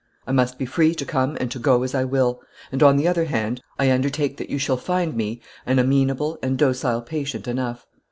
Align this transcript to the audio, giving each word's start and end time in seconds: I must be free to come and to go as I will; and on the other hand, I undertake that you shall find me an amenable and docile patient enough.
I 0.25 0.31
must 0.31 0.57
be 0.57 0.65
free 0.65 0.95
to 0.95 1.05
come 1.05 1.37
and 1.39 1.51
to 1.51 1.59
go 1.59 1.83
as 1.83 1.93
I 1.93 2.05
will; 2.05 2.41
and 2.71 2.81
on 2.81 2.97
the 2.97 3.07
other 3.07 3.25
hand, 3.25 3.61
I 3.77 3.91
undertake 3.91 4.37
that 4.37 4.49
you 4.49 4.57
shall 4.57 4.77
find 4.77 5.15
me 5.15 5.43
an 5.63 5.77
amenable 5.77 6.39
and 6.41 6.57
docile 6.57 7.03
patient 7.03 7.47
enough. 7.47 7.85